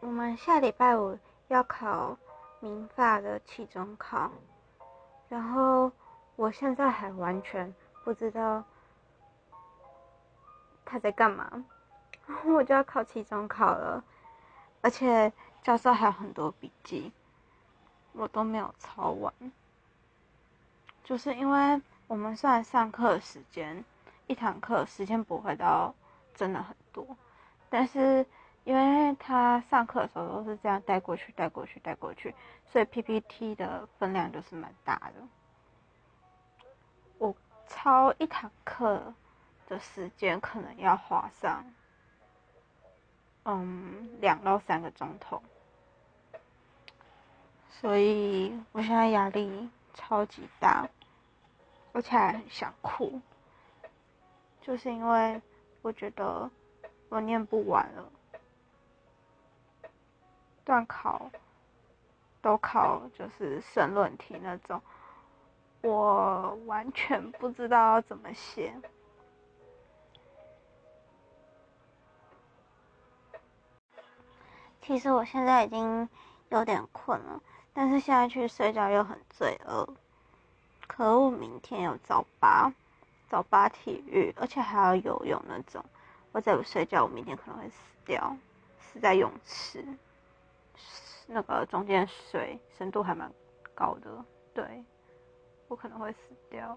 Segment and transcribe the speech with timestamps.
[0.00, 2.16] 我们下礼拜五要考
[2.60, 4.30] 民法的期中考，
[5.28, 5.90] 然后
[6.36, 7.74] 我现在还完全
[8.04, 8.62] 不知道
[10.84, 11.64] 他在干嘛，
[12.46, 14.04] 我就要考期中考了，
[14.82, 17.12] 而且教授还有很多笔记，
[18.12, 19.34] 我都没有抄完，
[21.02, 23.84] 就是因为我们虽然上课时间，
[24.28, 25.92] 一堂课时间不会到
[26.36, 27.04] 真的很多，
[27.68, 28.24] 但是。
[28.68, 32.34] 因为他上课的时候都是这样带过去、带过去、带过去，
[32.66, 35.14] 所以 PPT 的分量就是蛮大的。
[37.16, 37.34] 我
[37.66, 39.14] 抄一堂课
[39.68, 41.64] 的时间可能要花上，
[43.46, 45.42] 嗯，两到三个钟头，
[47.70, 50.86] 所以我现在压力超级大，
[51.94, 53.18] 而且还很想哭，
[54.60, 55.40] 就是因为
[55.80, 56.50] 我觉得
[57.08, 58.12] 我念不完了。
[60.68, 61.30] 段考
[62.42, 64.82] 都考就是申论题那种，
[65.80, 68.74] 我完全不知道要怎么写。
[74.82, 76.06] 其实我现在已经
[76.50, 77.40] 有点困了，
[77.72, 79.88] 但是现在去睡觉又很罪恶。
[80.86, 82.70] 可恶，明天有早八，
[83.30, 85.82] 早八体育，而且还要游泳那种。
[86.32, 88.36] 我再不睡觉，我明天可能会死掉，
[88.78, 89.82] 死在泳池。
[91.26, 93.32] 那个中间水深度还蛮
[93.74, 94.84] 高的，对
[95.68, 96.18] 我可能会死
[96.50, 96.76] 掉。